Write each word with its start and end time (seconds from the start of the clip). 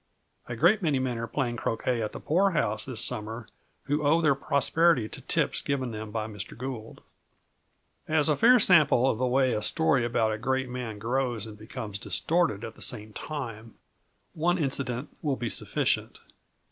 A 0.47 0.55
great 0.55 0.81
many 0.81 0.97
men 0.97 1.19
are 1.19 1.27
playing 1.27 1.57
croquet 1.57 2.01
at 2.01 2.11
the 2.11 2.19
poor 2.19 2.49
house 2.53 2.83
this 2.83 3.05
summer 3.05 3.47
who 3.83 4.01
owe 4.01 4.19
their 4.19 4.33
prosperity 4.33 5.07
to 5.07 5.21
tips 5.21 5.61
given 5.61 5.91
them 5.91 6.09
by 6.09 6.25
Mr. 6.25 6.57
Gould. 6.57 7.01
As 8.07 8.27
a 8.27 8.35
fair 8.35 8.59
sample 8.59 9.07
of 9.07 9.19
the 9.19 9.27
way 9.27 9.53
a 9.53 9.61
story 9.61 10.03
about 10.03 10.33
a 10.33 10.39
great 10.39 10.69
man 10.69 10.97
grows 10.97 11.45
and 11.45 11.55
becomes 11.55 11.99
distorted 11.99 12.63
at 12.63 12.73
the 12.73 12.81
same 12.81 13.13
time, 13.13 13.75
one 14.33 14.57
incident 14.57 15.15
will 15.21 15.35
be 15.35 15.49
sufficient. 15.49 16.17